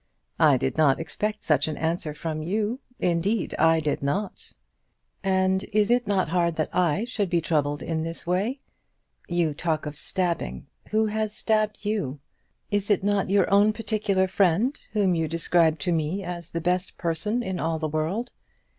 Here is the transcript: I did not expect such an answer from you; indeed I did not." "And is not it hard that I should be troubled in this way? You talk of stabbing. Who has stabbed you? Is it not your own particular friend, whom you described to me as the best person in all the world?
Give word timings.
I 0.39 0.57
did 0.57 0.79
not 0.79 0.99
expect 0.99 1.43
such 1.43 1.67
an 1.67 1.77
answer 1.77 2.15
from 2.15 2.41
you; 2.41 2.79
indeed 2.97 3.53
I 3.59 3.79
did 3.79 4.01
not." 4.01 4.51
"And 5.23 5.63
is 5.65 5.91
not 6.07 6.27
it 6.27 6.31
hard 6.31 6.55
that 6.55 6.73
I 6.73 7.05
should 7.05 7.29
be 7.29 7.39
troubled 7.39 7.83
in 7.83 8.01
this 8.01 8.25
way? 8.25 8.61
You 9.29 9.53
talk 9.53 9.85
of 9.85 9.95
stabbing. 9.95 10.65
Who 10.89 11.05
has 11.05 11.35
stabbed 11.35 11.85
you? 11.85 12.19
Is 12.71 12.89
it 12.89 13.03
not 13.03 13.29
your 13.29 13.47
own 13.53 13.73
particular 13.73 14.25
friend, 14.25 14.75
whom 14.93 15.13
you 15.13 15.27
described 15.27 15.79
to 15.81 15.91
me 15.91 16.23
as 16.23 16.49
the 16.49 16.61
best 16.61 16.97
person 16.97 17.43
in 17.43 17.59
all 17.59 17.77
the 17.77 17.87
world? 17.87 18.31